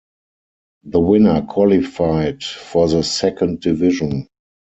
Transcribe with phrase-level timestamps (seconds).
[0.83, 4.29] The winner qualified for the second division.